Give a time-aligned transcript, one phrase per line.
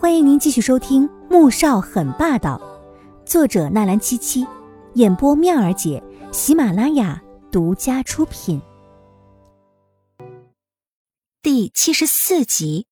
[0.00, 2.56] 欢迎您继续收听《穆少很霸道》，
[3.28, 4.46] 作者纳兰七七，
[4.94, 6.00] 演播妙儿姐，
[6.30, 8.62] 喜马拉雅独家出品。
[11.42, 12.86] 第七十四集，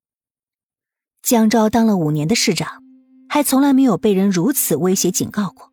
[1.23, 2.83] 江昭当了五年的市长，
[3.29, 5.71] 还从来没有被人如此威胁警告过。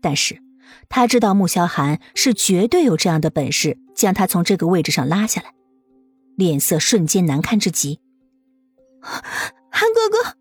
[0.00, 0.40] 但是
[0.88, 5.52] 他知道穆萧寒是绝对有这样的本事，将他从这个位置上拉下来，
[6.36, 8.00] 脸色瞬间难看至极。
[9.70, 10.38] 韩哥哥。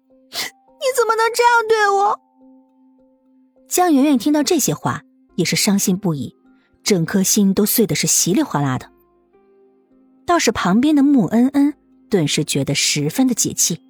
[0.84, 2.20] 你怎么能这样对我？
[3.70, 5.02] 江媛媛听到这些话，
[5.36, 6.36] 也是伤心不已，
[6.84, 8.92] 整颗心都碎的是稀里哗啦的。
[10.26, 11.74] 倒是旁边的穆恩恩
[12.10, 13.82] 顿时觉得十分的解气，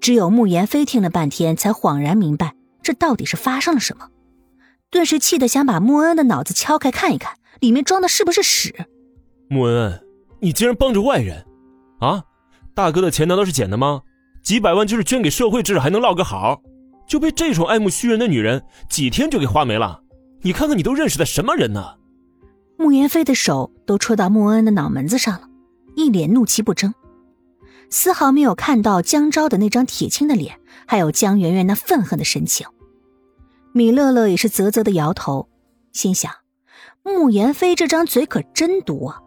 [0.00, 4.08] 只有穆言飞听了半天，才恍然明白这到底是发生了什么，
[4.90, 8.86] 顿时气得想把穆恩恩的脑子敲开看一看，里面装的是不是屎。
[9.48, 10.06] 穆恩恩，
[10.40, 11.44] 你竟然帮着外人，
[11.98, 12.22] 啊！
[12.74, 14.02] 大哥的钱难道是捡的吗？
[14.42, 16.60] 几百万就是捐给社会，至少还能落个好？
[17.06, 20.00] 就被这种爱慕虚荣的女人几天就给花没了？
[20.42, 21.94] 你看看你都认识的什么人呢？
[22.76, 25.48] 穆言飞的手都戳到穆恩恩的脑门子上了，
[25.94, 26.92] 一脸怒气不争，
[27.90, 32.66] 丝毫没有看到江昭的那张铁青的脸，还有江媛媛那愤恨的神情。
[33.72, 35.48] 米乐乐也是啧啧的摇头，
[35.92, 36.32] 心想：
[37.04, 39.20] 穆言飞这张嘴可真毒啊！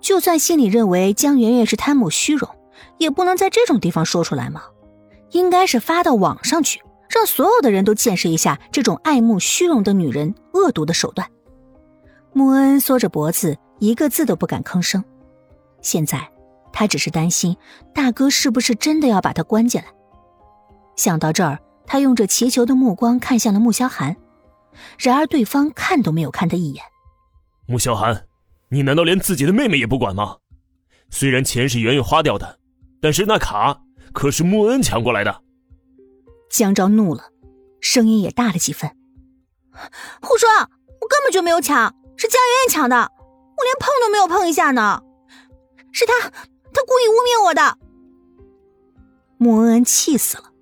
[0.00, 2.48] 就算心里认为江媛媛是贪慕虚荣。
[2.98, 4.62] 也不能在这种地方说出来吗？
[5.30, 11.26] 应该是发到网上去，让所有的人都见识一下这种爱慕虚荣的女人恶毒的手段。
[12.34, 15.02] 穆恩缩着脖子，一个字都不敢吭声。
[15.80, 16.30] 现在
[16.72, 17.56] 他只是担心
[17.94, 19.86] 大哥是不是真的要把他关进来。
[20.96, 24.16] 想到这儿，他用着祈求的目光看向了穆萧寒，
[24.98, 26.84] 然而对方看都没有看他一眼。
[27.66, 28.26] 穆萧寒，
[28.68, 30.36] 你难道连自己的妹妹也不管吗？
[31.10, 32.58] 虽然钱是圆圆花掉的。
[33.02, 35.42] 但是那卡可是穆恩抢过来的。
[36.48, 37.30] 江昭怒了，
[37.80, 38.90] 声音也大了几分。
[40.22, 40.48] 胡说！
[41.00, 45.02] 我根本就没有抢，是江媛媛抢的，我连碰都没有碰一下呢。
[45.90, 47.76] 是他，他故意污蔑我的。
[49.36, 50.52] 穆恩恩气死了。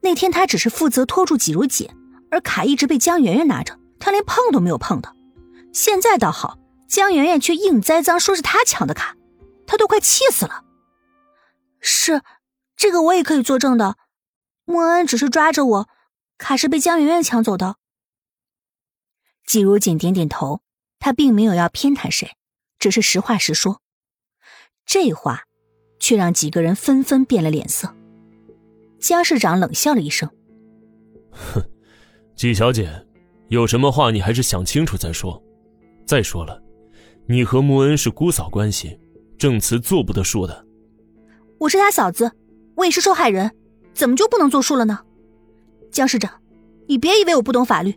[0.00, 1.90] 那天他只是负责拖住季如锦，
[2.30, 5.14] 而卡一直被江媛媛拿着，他连碰都没有碰的。
[5.74, 6.56] 现在倒好，
[6.88, 9.14] 江媛媛却硬栽赃说是他抢的卡，
[9.66, 10.64] 他都快气死了。
[11.82, 12.22] 是，
[12.76, 13.96] 这个我也可以作证的。
[14.64, 15.88] 穆恩只是抓着我，
[16.38, 17.76] 卡是被江媛媛抢走的。
[19.44, 20.62] 季如锦点点头，
[21.00, 22.36] 他并没有要偏袒谁，
[22.78, 23.82] 只是实话实说。
[24.86, 25.42] 这话
[25.98, 27.92] 却让几个人纷纷变了脸色。
[29.00, 30.30] 江市长冷笑了一声
[31.32, 31.60] ：“哼，
[32.36, 33.04] 季小姐，
[33.48, 35.42] 有什么话你还是想清楚再说。
[36.06, 36.62] 再说了，
[37.26, 38.98] 你和穆恩是姑嫂关系，
[39.36, 40.66] 证词做不得数的。”
[41.62, 42.32] 我是他嫂子，
[42.74, 43.52] 我也是受害人，
[43.94, 44.98] 怎么就不能作数了呢？
[45.92, 46.42] 江市长，
[46.88, 47.96] 你别以为我不懂法律。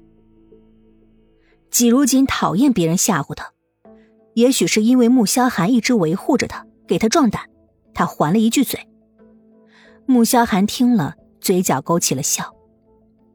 [1.71, 3.53] 季如锦讨厌别人吓唬他，
[4.35, 7.41] 也许是因为穆萧寒一直维护着他，给他壮胆，
[7.91, 8.79] 他还了一句嘴。
[10.05, 12.55] 穆萧寒听了，嘴角勾起了笑。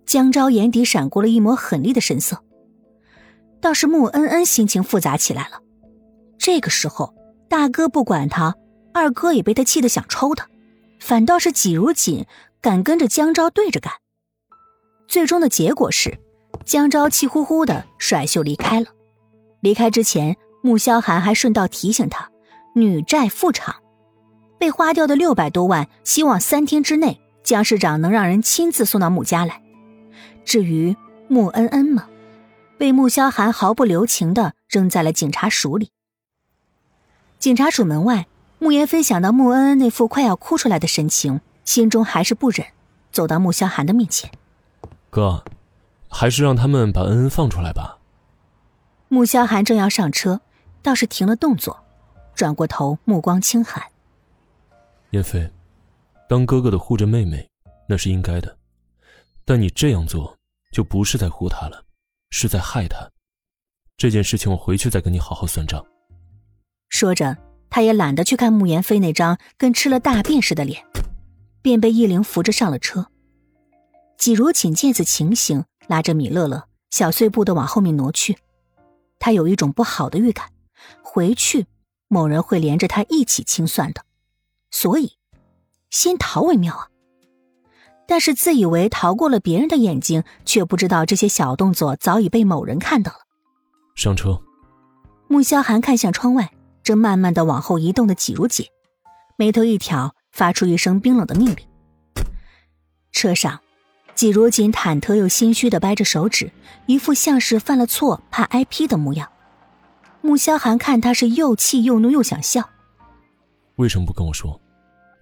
[0.06, 2.40] 江昭眼底闪过了一抹狠厉的神色，
[3.60, 5.60] 倒是穆恩恩心情复杂起来了。
[6.38, 7.12] 这个时候，
[7.48, 8.54] 大哥不管他。
[8.92, 10.48] 二哥也被他气得想抽他，
[10.98, 12.26] 反倒是季如锦
[12.60, 13.92] 敢跟着江昭对着干。
[15.06, 16.18] 最终的结果是，
[16.64, 18.86] 江昭气呼呼的甩袖离开了。
[19.60, 22.30] 离开之前，穆萧寒还顺道提醒他：
[22.74, 23.74] 女债赴偿，
[24.58, 29.62] 被花掉的六百多万，希望三天之内江市长能让人亲自送到穆家来。
[30.44, 30.96] 至于
[31.28, 32.08] 穆恩恩嘛，
[32.78, 35.90] 被穆萧寒毫不留情的扔在了警察署里。
[37.38, 38.26] 警察署门外。
[38.62, 42.66] 穆言飞想到穆恩恩那副快要哭出来的神情，心中还是不忍，
[43.10, 44.30] 走到穆萧寒的面前
[45.08, 45.42] ：“哥，
[46.10, 47.98] 还是让他们把恩恩放出来吧。”
[49.08, 50.42] 穆萧寒正要上车，
[50.82, 51.82] 倒是停了动作，
[52.34, 53.82] 转过头，目光轻寒
[55.08, 55.50] ：“言飞，
[56.28, 57.48] 当哥哥的护着妹妹，
[57.88, 58.58] 那是应该的，
[59.46, 60.36] 但你这样做
[60.70, 61.82] 就不是在护她了，
[62.28, 63.10] 是在害她。
[63.96, 65.82] 这件事情我回去再跟你好好算账。”
[66.90, 67.34] 说着。
[67.70, 70.84] 他也懒得去看慕言飞那张跟吃了大便似的脸，
[71.62, 73.06] 便被易灵扶着上了车。
[74.18, 78.36] 季如锦见此情形，拉着米乐乐小碎步的往后面挪去。
[79.18, 80.50] 他有一种不好的预感，
[81.02, 81.66] 回去
[82.08, 84.02] 某人会连着他一起清算的，
[84.70, 85.12] 所以
[85.90, 86.88] 先逃为妙啊。
[88.06, 93.18] 但是自以为逃过了别人的眼睛，却不知道这些小动作早已被某人看到了。
[93.94, 94.40] 上车。
[95.28, 96.50] 穆萧寒看向窗外。
[96.90, 98.66] 正慢慢的往后移动的季如锦，
[99.36, 101.58] 眉头一挑，发出一声冰冷的命令
[103.14, 103.60] ：“车上，
[104.16, 106.50] 季如锦忐忑又心虚的掰着手指，
[106.86, 109.30] 一副像是犯了错怕挨批的模样。
[110.20, 112.68] 穆萧寒看他是又气又怒又想笑。
[113.76, 114.60] 为什么不跟我说？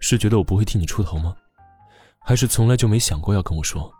[0.01, 1.37] 是觉得我不会替你出头吗？
[2.21, 3.93] 还是从来就没想过要跟我说？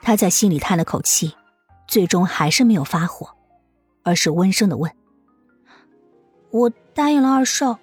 [0.00, 1.34] 他在心里叹了口气，
[1.86, 3.28] 最终还是没有发火，
[4.04, 4.90] 而是温声的问
[6.52, 7.78] ：“我答应了二少。”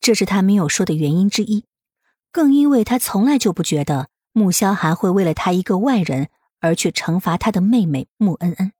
[0.00, 1.64] 这是他没有说的原因之一，
[2.32, 6.28] 更因为他从来就不觉得穆萧寒会为了他一个外人
[6.60, 8.72] 而去惩罚他的妹妹穆恩恩。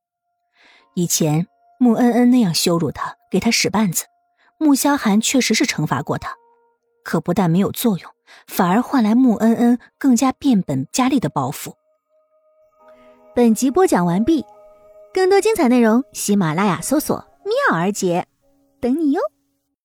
[0.95, 1.47] 以前
[1.79, 4.07] 穆恩恩那样羞辱他，给他使绊子，
[4.59, 6.35] 穆萧寒确实是惩罚过他，
[7.05, 8.11] 可不但没有作用，
[8.47, 11.77] 反而换来穆恩恩更加变本加厉的报复。
[13.35, 14.45] 本集播讲完毕，
[15.13, 18.27] 更多精彩内容，喜马拉雅搜索“妙儿姐”，
[18.81, 19.21] 等你哟。